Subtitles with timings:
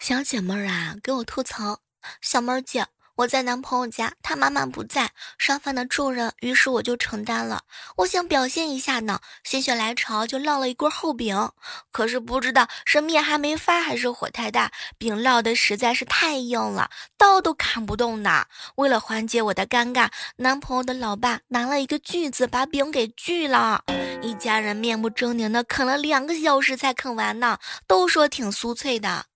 [0.00, 1.80] 小姐妹儿啊，给我吐槽，
[2.22, 2.86] 小妹儿姐。
[3.16, 7.64] 我在男朋友家，他妈妈不在，烧饭的重任，于是我就承担了。
[7.96, 11.50] 我想表现一下呢，心血来潮就烙了一锅厚饼。
[11.92, 16.88] 可是不知道是面还没发，还是火太大，饼烙的实在是太硬了，
[17.18, 18.46] 刀都砍不动呢。
[18.76, 23.84] 为了缓解我的尴尬，男朋友的老爸拿了一个锯子把饼给锯了。
[24.22, 29.26] 一家人面目狰狞的啃了两个小时才啃完呢，都说挺酥脆的。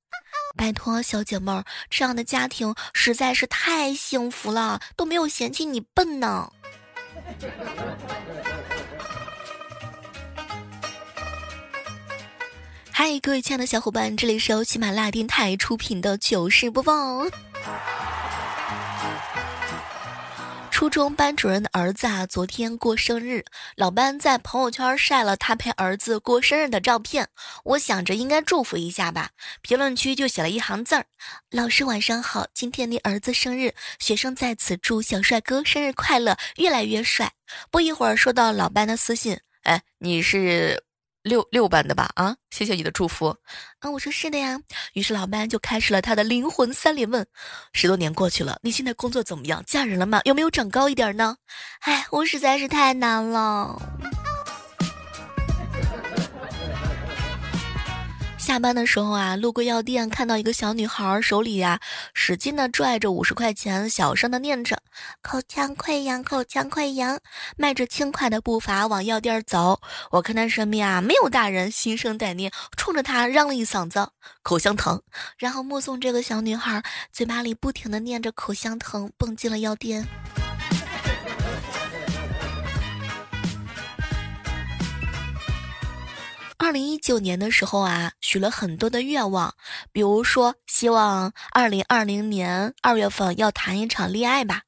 [0.56, 6.50] 拜托，小姐妹儿，这样的家庭实在是太幸福了，都没有嫌弃你笨呢。
[12.92, 17.26] 嗨，各位亲爱的小伙伴，这里是由喜马拉雅电台出品的糗事播报。
[20.84, 23.42] 初中班主任的儿子啊，昨天过生日，
[23.74, 27.26] 老班在朋友圈晒了他陪儿子过生日的照片。
[27.64, 29.30] 我想着应该祝福一下吧，
[29.62, 31.06] 评论区就写了一行字儿
[31.50, 37.32] ：“老师晚上好，今天你儿子生日，学生在此祝小帅哥生日快乐，越来越帅。”
[37.72, 40.83] 不一会儿收到老班的私信，哎，你是？
[41.24, 43.34] 六六班的吧啊，谢谢你的祝福，
[43.78, 44.60] 啊，我说是的呀。
[44.92, 47.26] 于是老班就开始了他的灵魂三连问：
[47.72, 49.64] 十多年过去了，你现在工作怎么样？
[49.66, 50.20] 嫁人了吗？
[50.24, 51.36] 有没有长高一点呢？
[51.80, 53.80] 哎，我实在是太难了。
[58.54, 61.80] 下班的时候啊，路过药店，看到一个小女孩手里呀，
[62.14, 64.78] 使劲的拽着五十块钱，小声的念着
[65.22, 67.18] “口腔溃疡，口腔溃疡”，
[67.58, 69.80] 迈着轻快的步伐往药店走。
[70.12, 74.08] 我看她身边啊没有大人，心生歹念，冲着她嚷了一嗓子
[74.44, 75.02] “口香糖”，
[75.36, 80.06] 然后目送这个小女孩嘴巴里不停的念着“口香糖”，蹦进了药店。
[86.64, 89.54] 二零一九年的时候啊，许了很多的愿望，
[89.92, 94.62] 比如说希望二零二零年二月份要谈一场恋爱吧。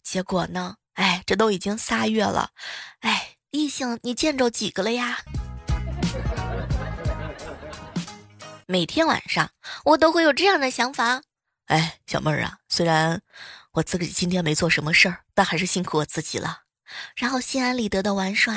[0.00, 2.50] 结果呢，哎，这都已经仨月了，
[3.00, 5.18] 哎，异性你见着几个了呀？
[8.66, 9.50] 每天晚上
[9.86, 11.20] 我都会有这样的想法，
[11.66, 13.20] 哎，小妹儿啊，虽然
[13.72, 16.60] 我自己今天没做什么事儿，但还是辛苦我自己了，
[17.16, 18.54] 然后心安理得的玩耍。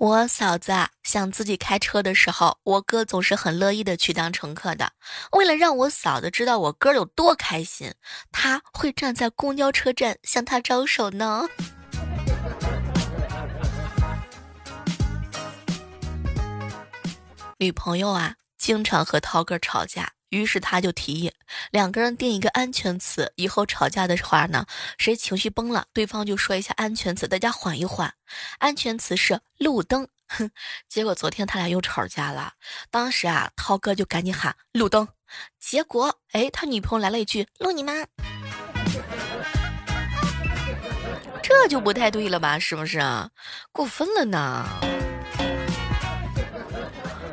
[0.00, 4.92] 我嫂子啊，想自己开车的时候，我哥总是很乐意的去当乘客的。
[5.32, 7.92] 为了让我嫂子知道我哥有多开心，
[8.32, 11.46] 他会站在公交车站向他招手呢。
[17.58, 20.12] 女朋友啊，经常和涛哥吵架。
[20.30, 21.32] 于是他就提议
[21.70, 24.64] 两个人定一个安全词，以后吵架的话呢，
[24.96, 28.12] 谁情绪崩了，对方就说一下安全词，大家缓一缓。
[28.58, 30.50] 安全词是路灯，哼。
[30.88, 32.54] 结果昨天他俩又吵架了，
[32.90, 35.06] 当时啊，涛哥就赶紧喊路灯，
[35.58, 37.92] 结果哎，他女朋友来了一句路你妈，
[41.42, 42.58] 这就不太对了吧？
[42.58, 43.28] 是不是啊？
[43.72, 44.64] 过分了呢？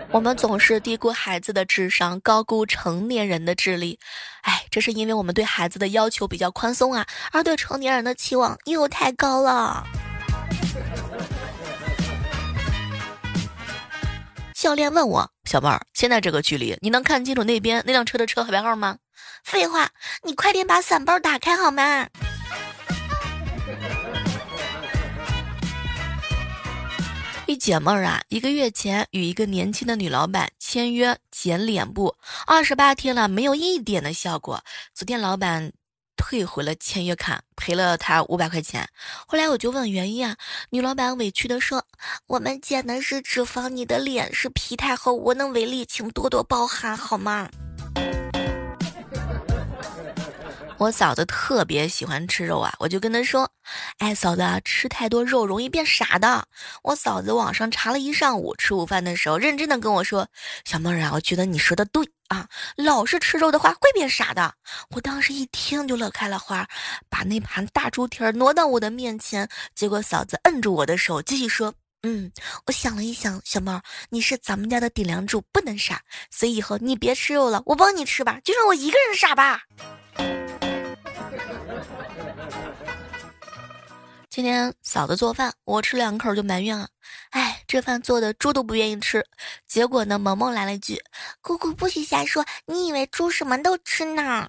[0.10, 4.00] 我们总是低估孩子的智商，高估成年人的智力。
[4.42, 9.86] 哎，这是因为我们对孩子的要求比较宽松啊，而对成年人的期望又太高了。
[14.56, 18.98] 教练问我：“小妹儿，现在这个距离，你能看清楚那边那辆车的车牌号吗？”
[19.44, 19.90] 废话，
[20.24, 22.08] 你快点把伞包打开好吗？
[27.48, 32.14] 一姐妹儿啊，一个月前与一个年轻的女老板签约剪脸部，
[32.46, 34.62] 二十八天了没有一点的效果。
[34.94, 35.72] 昨天老板
[36.18, 38.86] 退回了签约卡，赔了她五百块钱。
[39.26, 40.36] 后来我就问原因啊，
[40.72, 41.86] 女老板委屈的说
[42.28, 47.50] ：“我们剪的是脂肪，你的脸是皮太厚，无能为力，请多多包涵好吗？”
[50.80, 53.50] 我嫂子特别喜欢吃肉啊，我就跟她说
[53.98, 56.48] ：“哎，嫂子，吃太多肉容易变傻的。”
[56.84, 60.28] 我嫂子网上查了一上午，吃午饭的时候认真的跟我说
[60.66, 64.54] ：“小妹儿啊，我觉得你说的对啊，老是吃肉的话会变傻的。”
[64.96, 66.68] 我当时一听就乐开了花，
[67.10, 71.74] 把那盘大猪蹄儿挪到我的面前，结果嫂子摁住我的手，继续说
[72.06, 72.32] ：“嗯，
[72.68, 73.82] 我想了一想，小妹儿，
[74.12, 79.62] 你是咱们家的顶梁柱，不能傻，所以以后你别吃肉了，我帮你吃吧，就让我一个人傻吧。”
[84.38, 86.88] 今天嫂子做饭，我吃两口就埋怨了，
[87.32, 89.26] 哎，这饭做的猪都不愿意吃。
[89.68, 91.02] 结果呢，萌萌来了一句
[91.42, 94.48] ：“姑姑不许瞎说，你以为猪什么都吃呢？”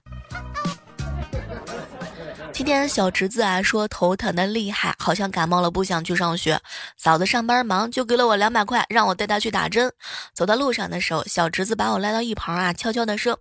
[2.52, 6.60] 今天小侄子啊说头疼的厉害，好像感冒了，不想去上学。
[6.98, 9.90] 嫂子上班忙，就给了我两百块，让我带他去打针。
[10.34, 13.38] 走到路上的时候，小侄子把我拉到一旁啊，悄悄的说：“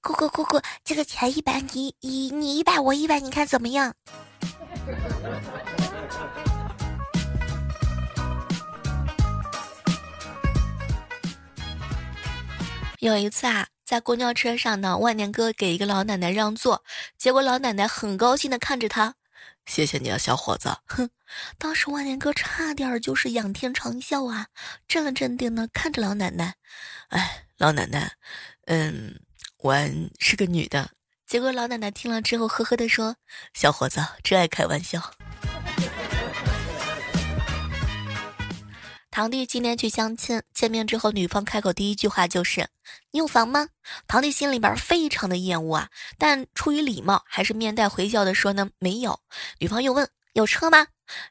[0.00, 3.92] 姑姑姑姑，这个钱一百，你你你一百，我一百，你看怎么样？”
[13.00, 13.68] 有一次啊。
[13.84, 16.82] 在公交车上呢，万年哥给一个老奶奶让座，
[17.18, 19.16] 结果老奶奶很高兴的看着他，
[19.66, 20.74] 谢谢你啊，小伙子。
[20.86, 21.10] 哼，
[21.58, 24.46] 当时万年哥差点就是仰天长啸啊，
[24.88, 26.54] 镇了镇定的看着老奶奶，
[27.08, 28.12] 哎，老奶奶，
[28.64, 29.20] 嗯，
[29.58, 29.76] 我
[30.18, 30.88] 是个女的。
[31.32, 33.16] 结果老奶奶听了之后，呵呵的说，
[33.54, 35.00] 小伙子真爱开玩笑。
[39.10, 42.68] 堂弟今天去相亲，见面之后，女方开口第一句话就是
[43.12, 43.68] ：“你有房吗？”
[44.06, 45.88] 堂弟心里边非常的厌恶啊，
[46.18, 49.18] 但出于礼貌，还是面带微笑的说呢：“没有。”
[49.58, 50.86] 女方又问：“有车吗？”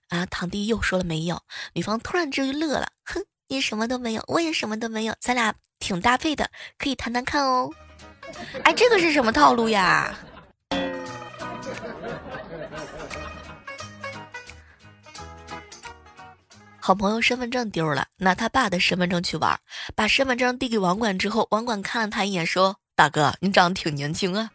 [0.09, 1.39] 啊，堂弟又说了没有。
[1.73, 6.49] 女方突然之间乐了：“哼，你什么都没有，我也什么都没有，咱俩挺搭配的，
[6.79, 7.69] 可以谈谈看哦。”
[8.63, 10.13] 哎，这个是什么套路呀？
[16.83, 19.57] 好朋友身份证丢了，拿他爸的身份证去玩，
[19.95, 24.49] 把身份证递给网管之后，网管看了他一眼，说：“大哥，你长得挺年轻啊。”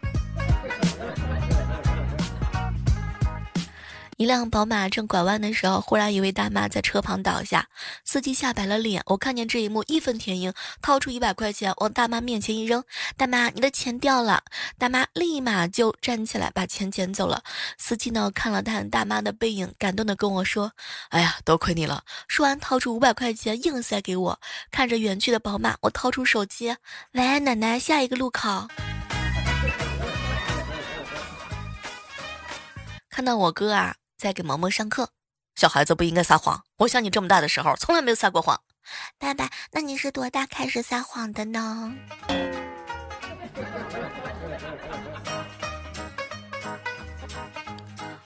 [4.16, 7.68] 一辆宝马正拐弯的时候，忽然一位大妈在车旁倒下，
[8.02, 9.02] 司机吓白了脸。
[9.04, 12.82] 我看见这一幕，义愤填膺，掏出一百块钱往大妈面前一扔
[13.18, 14.42] ：“大妈，你的钱掉了。”
[14.78, 17.42] 大妈立马就站起来把钱捡走了。
[17.76, 20.72] 司机呢看了看大妈的背影，感动的跟我说
[21.10, 24.40] ：“哎呀，多亏你了。”说完，掏出五百块钱硬塞给我。
[24.70, 26.74] 看着远去的宝马，我掏出手机
[27.12, 28.66] ：“喂，奶奶，下一个路口。”
[33.10, 33.94] 看到我哥啊。
[34.16, 35.10] 在给萌萌上课，
[35.54, 36.64] 小孩子不应该撒谎。
[36.78, 38.62] 我想你这么大的时候，从来没有撒过谎。
[39.18, 41.94] 爸爸，那你是多大开始撒谎的呢？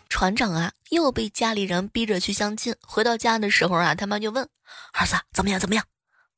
[0.09, 2.77] 船长啊，又被家里人逼着去相亲。
[2.83, 4.49] 回到家的时候啊，他妈就问
[4.93, 5.59] 儿子怎么样？
[5.59, 5.85] 怎么样？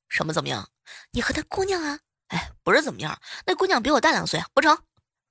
[0.08, 0.68] 什么怎么样？
[1.10, 1.98] 你和他姑娘啊？
[2.28, 4.78] 哎，不是怎么样，那姑娘比我大两岁，不成。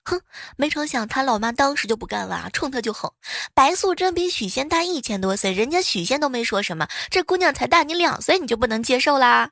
[0.04, 0.20] 哼，
[0.58, 3.14] 没成想他老妈当时就不干了，冲他就吼
[3.54, 9.52] ：“白素贞比许仙大一千多岁，人家许仙都没说什么，这姑娘才大你两岁，你就不能接受啦？”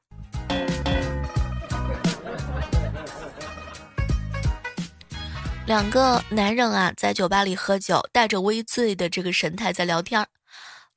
[5.68, 10.26] 两个男人啊，在酒吧里喝酒，带着微醉的这个神态在聊天。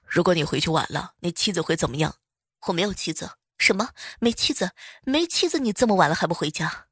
[0.06, 2.14] 如果你回去晚了，你妻子会怎么样？
[2.66, 4.70] 我没有妻子，什么没妻子？
[5.04, 6.87] 没妻子，你这么晚了还不回家？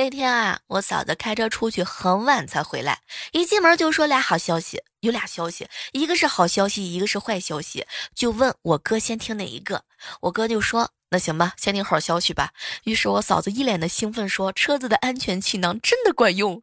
[0.00, 3.02] 那天啊，我嫂子开车出去很晚才回来，
[3.32, 9.84] 一进门就说俩好消息，有俩消息，一个是好消息，一个是坏消息，就问我哥先听哪一个，
[10.22, 12.50] 我哥就说那行吧，先听好消息吧。
[12.84, 16.62] 于是我嫂子一脸的兴奋说，车子的安全气囊真的管用。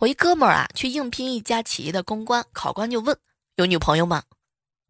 [0.00, 3.16] 我一哥们儿啊，去应聘一家企业的公关，考官就问
[3.54, 4.24] 有女朋友吗？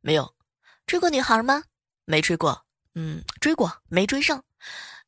[0.00, 0.32] 没有，
[0.86, 1.64] 追过女孩吗？
[2.06, 2.64] 没追过。
[2.94, 4.44] 嗯，追过没追上？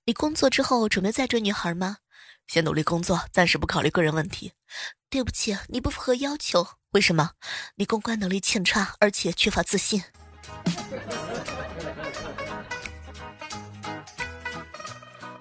[0.07, 1.99] 你工作之后准备再追女孩吗？
[2.47, 4.53] 先努力工作，暂时不考虑个人问题。
[5.09, 6.67] 对不起，你不符合要求。
[6.91, 7.33] 为什么？
[7.77, 10.03] 你公关能力欠差，而且缺乏自信。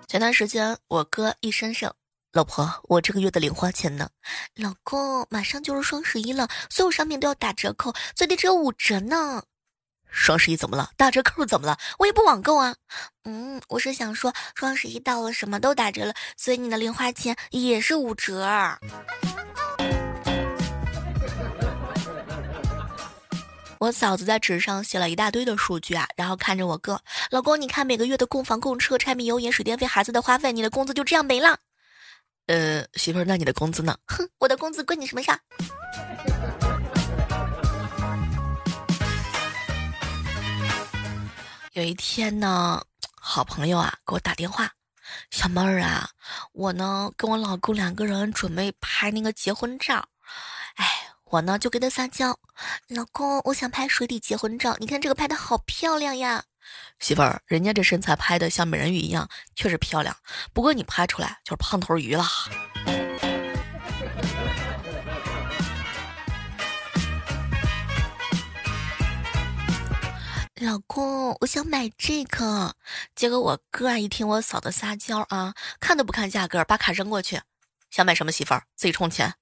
[0.08, 1.94] 前段时间，我哥一身声，
[2.32, 4.10] 老婆，我这个月的零花钱呢？
[4.56, 9.44] 老公，马上就是双十一了，所有商品都要打折扣，最低只有五折呢。
[10.14, 10.92] 双十一怎么了？
[10.96, 11.78] 打折扣怎么了？
[11.98, 12.76] 我也不网购啊。
[13.26, 18.48] 嗯，我是想说，双十一到了，什么都打折了，所以你的零花钱也是五折。
[23.80, 27.02] 我嫂子在纸上写了一大堆的数据啊，然后看着我哥，
[27.32, 31.58] 老公，你看每个月的供房、供车、柴米油盐、水电费、孩子的花费，你的工资就这样没了。
[32.48, 33.98] 呃，媳妇儿，那你的工资呢？
[34.06, 35.32] 哼，我的工资关你什么事？
[41.74, 42.84] 有一天呢，
[43.20, 44.70] 好朋友啊给我打电话，
[45.32, 46.08] 小妹儿啊，
[46.52, 50.08] 我呢跟我老公两个人准备拍那个结婚照，
[50.76, 50.86] 哎，
[51.24, 52.38] 我呢就跟他撒娇，
[52.90, 56.44] 老公，我想拍水底结婚照，你看这个拍的好漂亮呀，
[57.00, 60.16] 媳妇儿，人家这身材拍的像美人鱼一样，确实漂亮，
[60.54, 62.24] 不过你拍出来就是胖头鱼了。
[70.64, 72.74] 老公，我想买这个。
[73.18, 77.42] 结果我哥啊一听我嫂子撒娇啊，看都不看价格，把卡扔过去。
[77.92, 79.34] 想买什么媳妇儿，自己充钱。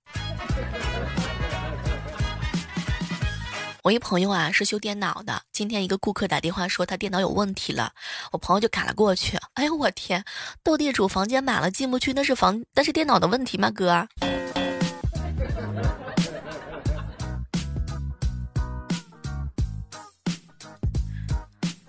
[3.84, 7.94] 我一朋友啊是修电脑的，今天一个顾客打电话说他电脑有问题了，
[8.32, 9.38] 我朋友就赶了过去。
[9.54, 10.26] 哎呦我天，
[10.64, 14.08] 斗地主房间满了进不去，那是房那是电脑的问题吗哥？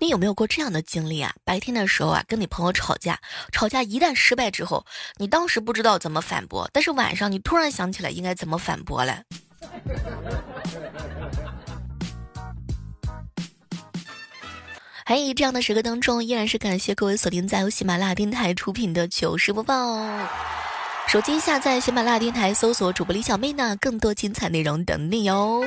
[0.03, 1.33] 你有没有过这样的经历啊？
[1.45, 3.21] 白天的时候啊跟你朋友吵架，
[3.53, 4.85] 吵架一旦失败之后，
[5.17, 9.23] 你当时不知道怎么反驳，但是晚上你突然想起来应该怎么反驳了。
[15.07, 20.05] 嘿，这样的时刻当中，依然是感谢各位锁定在由喜马拉雅电台出品的糗事播报。
[21.07, 25.65] 手机下载喜马拉雅电台，搜索主播李小妹呢，更多精彩内容等你哟。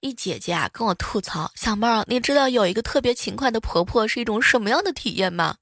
[0.00, 5.56] 一姐姐啊跟我吐槽，小妹儿，你知道有一个特别勤快的婆婆是一种什么样的体验吗？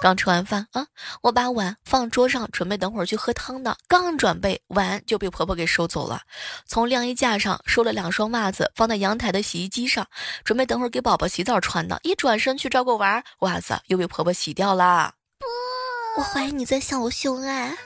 [0.00, 0.86] 刚吃完饭啊，
[1.22, 3.76] 我把碗放桌上，准备等会儿去喝汤呢。
[3.86, 6.22] 刚准备碗就被婆婆给收走了。
[6.66, 10.06] 从晾衣架上收了两双袜子，放在阳台的洗衣机上，
[10.44, 11.98] 准备等会儿给宝宝洗澡穿的。
[12.02, 15.12] 一转身去照顾娃，袜子又被婆婆洗掉了。
[15.38, 17.76] 不，我怀疑你在向我秀恩爱。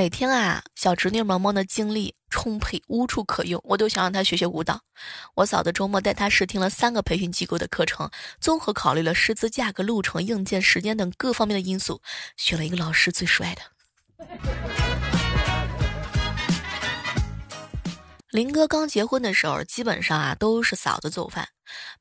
[0.00, 4.80] 每天啊，小侄女萌萌的精力充沛，无处可用，我都想让她学学舞蹈。
[5.34, 12.00] 我嫂子周末带她试听了三个培训机构的课程，综合考虑了师资、价格、路程、硬件、时间等各方面的因素，
[12.38, 15.09] 选了一个老师最帅的。
[18.30, 21.48] 林哥刚结婚的时候，基本上啊都是嫂子做饭。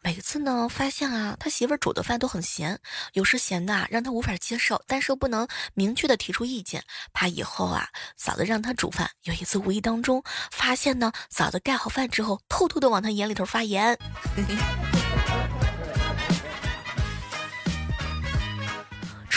[0.01, 2.79] 每次呢，发现啊他媳妇儿煮的饭都很咸，
[3.13, 6.83] 有时咸的让他无法接受，但是又不能明确的提出意见，
[7.13, 9.09] 怕以后啊嫂子让他煮饭。
[9.23, 13.97] 有一次无意当中发现呢，嫂子盖好饭之后，偷偷的往他眼里头发盐。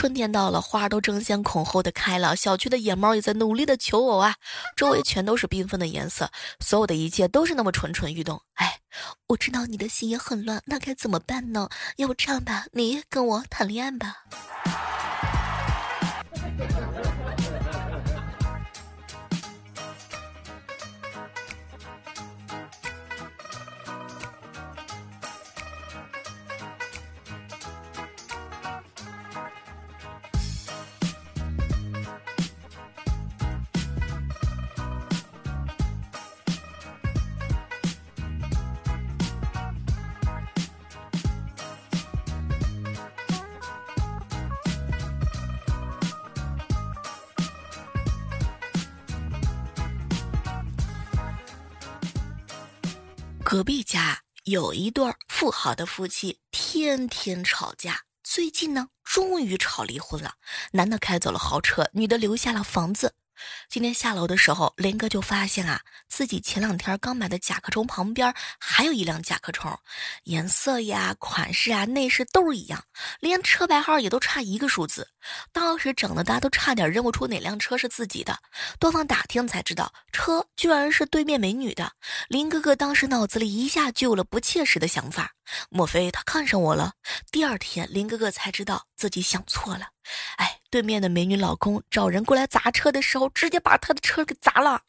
[0.02, 4.34] 春天到了，花儿都争先恐后的开了，小区的野猫也在努力的求偶啊，
[4.74, 6.28] 周围全都是缤纷的颜色，
[6.58, 8.42] 所有的一切都是那么蠢蠢欲动。
[8.54, 8.80] 哎，
[9.28, 11.68] 我知道你的心也很乱，那该怎么办呢？
[11.98, 14.24] 要不这样吧，你跟我谈恋爱吧。
[53.52, 58.00] 隔壁家有一对富豪的夫妻，天天吵架。
[58.24, 60.36] 最近呢，终于吵离婚了。
[60.70, 63.12] 男的开走了豪车，女的留下了房子。
[63.68, 69.78] 今天下楼的时候，林哥就发现啊，自己前两天刚买的甲壳虫旁边还有一辆甲壳虫，
[70.24, 72.84] 颜色呀、款式啊、内饰都一样，
[73.20, 75.08] 连车牌号也都差一个数字。
[75.52, 78.38] 当时整的大家都差点认不出哪辆车是自己的。
[78.78, 81.92] 多方打听才知道，车居然是对面美女的。
[82.28, 85.32] 林哥哥当时脑子里一下就有了不切实的想法，
[85.70, 86.92] 莫非他看上我了？
[87.30, 89.88] 第二天，林哥哥才知道自己想错了。
[90.36, 90.61] 哎。
[90.72, 94.80] 对面的美女老公找人过来砸车的时候，直接把他的车给砸了。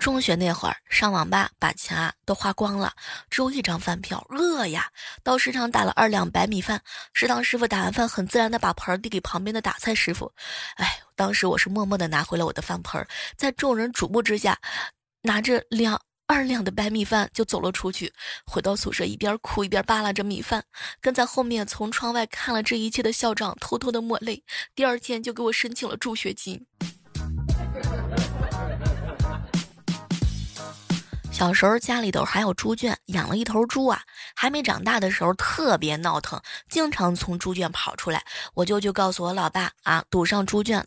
[0.00, 2.92] 中学那会儿上网吧，把钱啊都花光了，
[3.30, 4.90] 只有一张饭票，饿呀！
[5.22, 6.82] 到食堂打了二两白米饭，
[7.12, 10.32] 食堂师傅打完饭很自然的把盆递给旁边的打菜师傅。
[10.74, 13.06] 哎，当时我是默默的拿回了我的饭盆，
[13.36, 14.58] 在众人瞩目之下，
[15.22, 16.02] 拿着两。
[16.32, 18.10] 二两的白米饭就走了出去，
[18.46, 20.64] 回到宿舍一边哭一边扒拉着米饭，
[20.98, 24.42] 跟在后面从窗外看了这一切的校长偷偷的抹泪。
[24.74, 26.64] 第二天就给我申请了助学金。
[31.30, 34.00] 小时候家里头还有猪圈，养了一头猪啊，
[34.34, 38.24] 还没长大的时候特别闹腾，经常从猪圈跑出来。
[38.54, 40.82] 我舅舅告诉我老爸啊，堵上猪圈。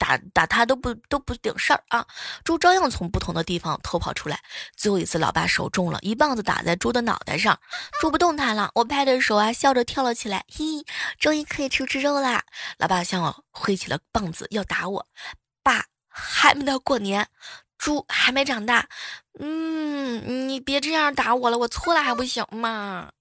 [0.00, 2.06] 打打他都不都不顶事儿啊！
[2.42, 4.40] 猪照样从不同的地方偷跑出来。
[4.74, 7.60] 最后一次，老爸手重了，一棒子打在猪的脑袋上，
[8.00, 8.70] 猪不动弹了。
[8.74, 10.64] 我拍着手啊，笑着跳了起来，嘿，
[11.18, 12.42] 终于可以吃吃肉啦！
[12.78, 15.06] 老爸向我挥起了棒子要打我，
[15.62, 17.28] 爸还没到过年，
[17.76, 18.88] 猪还没长大，
[19.38, 23.12] 嗯，你别这样打我了，我错了还不行吗？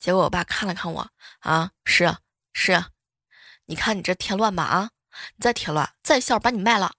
[0.00, 2.16] 结果我爸看了看我，啊，是
[2.52, 2.84] 是，
[3.66, 4.90] 你看你这添乱吧啊！
[5.36, 6.92] 你再添乱，再笑把你卖了。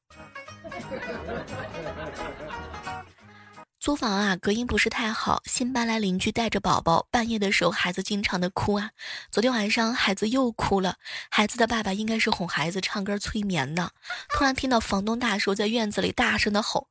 [3.79, 5.43] 租房啊，隔音不是太好。
[5.45, 8.89] 新搬来邻居带着宝宝，半夜的时候孩子经常的哭啊。
[9.29, 10.95] 昨天晚上孩子又哭了，
[11.29, 13.91] 孩子的爸爸应该是哄孩子唱歌催眠呢。
[14.29, 16.87] 突然听到房东大叔在院子里大声的吼：“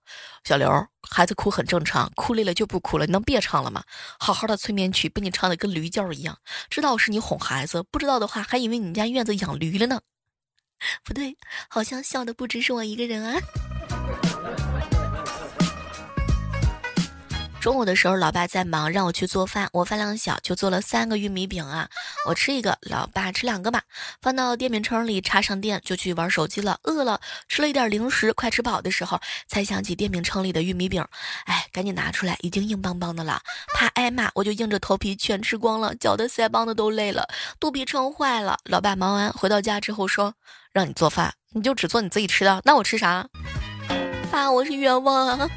[0.46, 3.82] 小刘，孩子哭很正常，哭累了就不哭了，你能别唱了吗？
[4.20, 6.38] 好好的催眠曲被你唱的跟驴叫一样。
[6.70, 10.00] 知道是你哄孩子，不知道的话还以为你家院子养驴了呢。
[11.04, 11.36] 不对，
[11.68, 13.38] 好像笑的不只是我一个人啊。”
[17.64, 19.70] 中午的时候，老爸在忙，让我去做饭。
[19.72, 21.88] 我饭量小，就做了三个玉米饼啊。
[22.28, 23.80] 我吃一个，老爸吃两个吧。
[24.20, 26.78] 放到电饼铛里，插上电，就去玩手机了。
[26.82, 27.18] 饿了，
[27.48, 29.18] 吃了一点零食，快吃饱的时候，
[29.48, 31.02] 才想起电饼铛里的玉米饼。
[31.46, 33.40] 哎，赶紧拿出来，已经硬邦邦的了。
[33.74, 37.26] 怕挨骂，我就硬着头皮全吃光了，搅得腮帮子都累了，
[37.58, 38.58] 肚皮撑坏了。
[38.64, 40.34] 老爸忙完回到家之后说
[40.74, 43.26] ：“让你做饭，你就只做你自己吃的，那我吃啥？”
[44.30, 45.48] 爸，我是冤枉啊。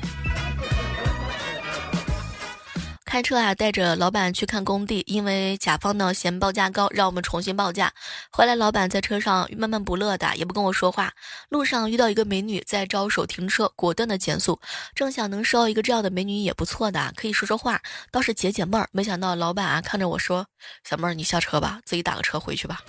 [3.08, 7.94] 开车啊，带着老板去看工地，因为甲方呢嫌报价高，让我们重新报价。
[8.30, 11.14] 回来，老板在车上闷闷不乐的，也不跟我说话。
[11.48, 14.60] 路上遇到一个美女在招手停车，果断的减速。
[14.94, 18.90] 正想能收一个这样的美女也不错的，可以说说话，倒是解解闷儿。
[18.92, 20.46] 没想到老板啊看着我说
[20.84, 22.82] ：“小妹儿，你下车吧，自己打个车回去吧。”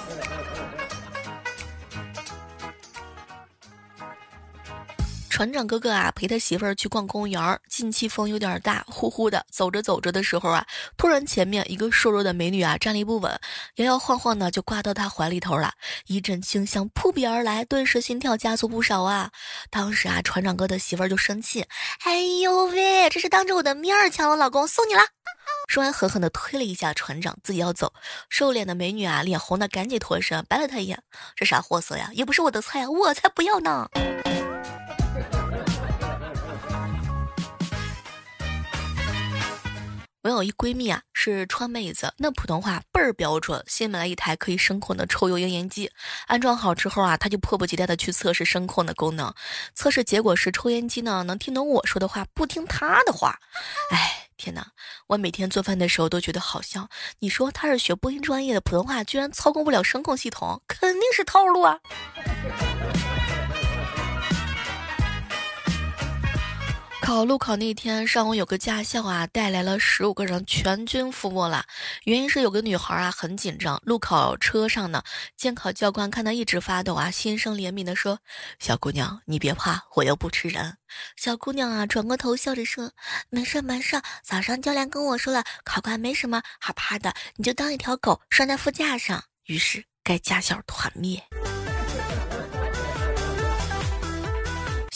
[5.41, 7.59] 船长哥哥啊，陪他媳妇儿去逛公园儿。
[7.67, 9.43] 近期风有点大，呼呼的。
[9.49, 10.63] 走着走着的时候啊，
[10.97, 13.39] 突然前面一个瘦弱的美女啊，站立不稳，
[13.77, 15.73] 摇摇晃晃的就挂到他怀里头了。
[16.05, 19.31] 一阵清香扑鼻而来，顿时心跳加速不少啊。
[19.71, 21.65] 当时啊，船长哥的媳妇儿就生气
[22.05, 25.01] ：“哎呦喂，这是当着我的面儿抢我老公，送你了！”
[25.67, 27.91] 说完狠狠的推了一下船长，自己要走。
[28.29, 31.01] 瘦脸的美女啊，脸红的赶紧脱身，白了他一眼
[31.35, 32.11] ：“这啥货色呀？
[32.13, 33.89] 也不是我的菜啊，我才不要呢！”
[40.23, 43.63] 我有一闺蜜啊，是川妹子，那普通话倍儿标准。
[43.65, 45.91] 新买了一台可以声控的抽油烟烟机，
[46.27, 49.33] 安装好之后啊，她就迫不及待的去测试声控的功能。
[49.73, 53.39] 测试结果是抽烟机呢能听懂我说的话，不听她的话。
[53.89, 54.67] 哎，天哪！
[55.07, 56.87] 我每天做饭的时候都觉得好笑。
[57.17, 61.79] 你说她是学播音专业的，普通话居然操控不了声控系统，肯定是套路啊！
[67.11, 71.65] 考路考那天上午有个驾校啊，带来了十五个人，全军覆没了。
[72.05, 73.77] 原因是有个女孩啊很紧张。
[73.83, 75.03] 路考车上呢，
[75.35, 78.19] 监考教官看她一直发抖啊，心生怜悯的说
[78.59, 80.77] ：“小姑娘，你别怕，我又不吃人。”
[81.19, 82.89] 小姑娘啊转过头笑着说
[83.29, 91.21] ：“没事没事，早上教练跟我说了，考官没什么好怕的，你就当一条狗拴在副驾上。”于是该驾校团灭。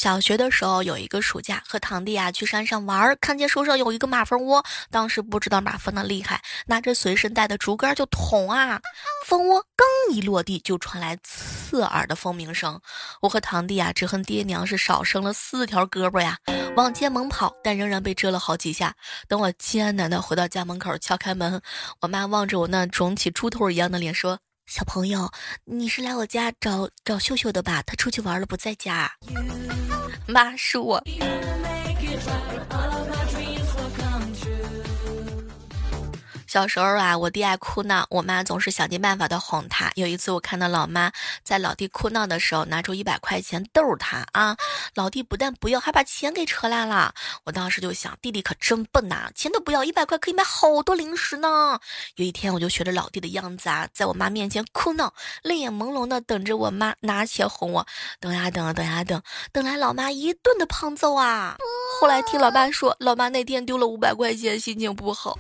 [0.06, 4.64] 小学的时候有一个暑假，和堂弟啊去山上玩，看见树上有一个马蜂窝。
[4.92, 8.80] 当时不知道马蜂的厉害，拿着随身带的竹竿就捅啊，
[9.26, 12.80] 蜂窝刚一落地，就传来刺耳的蜂鸣声。
[13.20, 16.38] 我和堂弟啊只恨爹娘是少生了四条胳膊呀，
[16.76, 18.94] 往前猛跑，但仍然被蛰了好几下。
[19.28, 21.60] 等我艰难的回到家门口，敲开门，
[22.02, 24.38] 我妈望着我那肿起猪头一样的脸说。
[24.66, 25.32] 小朋友，
[25.66, 27.84] 你是来我家找找秀秀的吧？
[27.84, 29.12] 她出去玩了，不在家。
[30.28, 31.04] 妈，是我。
[36.56, 39.92] 小时候啊，我弟爱哭闹，我妈总是想尽办法的哄他。
[39.96, 41.12] 有一次，我看到老妈
[41.44, 44.56] 在老弟哭闹的时候，拿出一百块钱逗他啊，
[44.94, 47.14] 老弟不但不要，还把钱给扯烂了。
[47.44, 51.78] 我当时就想，弟弟可真笨呐，钱都不要，一百块可以买好多零食呢。
[52.16, 55.14] 有一天，我就学着老弟的样子啊，在我妈面前哭闹，
[55.44, 57.86] 泪眼朦胧的等着我妈拿钱哄我。
[58.22, 61.58] 等呀等，等呀等，等来老妈一顿的胖揍啊。
[62.00, 65.38] 后来听老爸说，老妈那天丢了五百块钱，心情不好。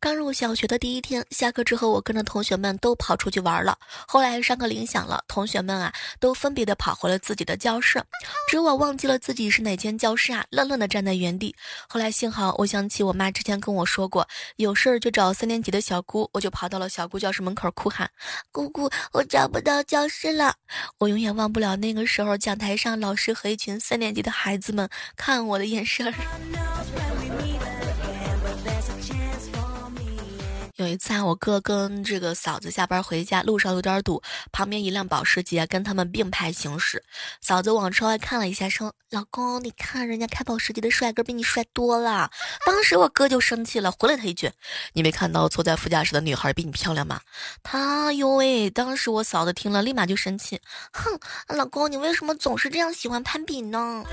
[0.00, 3.76] 刚入小学的第一天，下课之后，我跟着同学们都跑出去玩了。
[4.06, 8.00] 后来上课铃响了，同学们啊都分别的跑回了自己的教室，
[8.48, 11.54] 只我忘记了自己是哪间教室啊，愣愣的站在原地。
[11.88, 18.08] 后来幸好我想起我妈之前跟我说过，有事儿就找三年级的小姑，我就跑到了小姑教室门口哭喊
[18.52, 20.54] ：“姑姑，我找不到教室了！”
[20.98, 26.14] 我永远忘不了那个时候讲台上老师和一群三年级的孩子们看我的眼神。
[30.98, 34.20] 在，我哥跟这个嫂子下班回家，路上有点堵，
[34.52, 37.02] 旁边一辆保时捷跟他们并排行驶。
[37.40, 42.30] 嫂子往窗外看了一下，说：“老公，你看人家开保时捷的帅哥比你帅多了。”
[42.66, 44.50] 当时我哥就生气了，回了他一句
[44.92, 47.20] ：“你没看到坐在副驾驶的女孩比你漂亮吗？”
[47.62, 48.68] 他哟喂！
[48.68, 50.60] 当时我嫂子听了，立马就生气
[50.92, 51.18] ：“哼，
[51.56, 54.04] 老公，你为什么总是这样喜欢攀比呢？”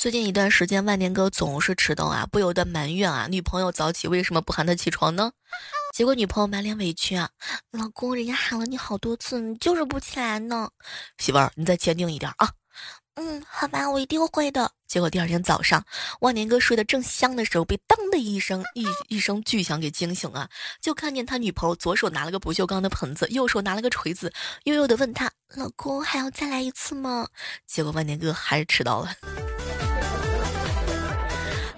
[0.00, 5.30] 最近一段时间，万年哥总是迟到啊，不由得埋怨啊，女朋友早起为什么不喊他起床呢？
[5.92, 7.28] 结果女朋友满脸委屈啊，
[7.72, 10.70] 老公，人家喊了你好多次，你就是不起来呢。
[11.18, 12.48] 媳妇儿，你再坚定一点啊。
[13.16, 14.72] 嗯，好吧，我一定会的。
[14.88, 15.84] 结果第二天早上，
[16.20, 20.48] 万年哥睡得正香的时候，被当的一声一一声巨响给惊醒啊！
[20.80, 24.32] 就看见他女朋友左手拿了个不锈钢的盆子，右手拿了个锤子，
[24.64, 27.28] 悠悠的问他：“老公，还要再来一次吗？”
[27.68, 29.14] 结果万年哥还是迟到了。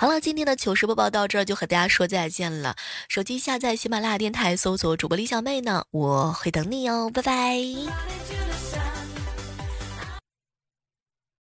[0.03, 2.75] 好了，今天的糗事播报到这儿就和大家说再见了。
[3.09, 8.42] 手机下载喜马拉雅电台，搜索主播李小妹呢，我会等你哦，拜拜。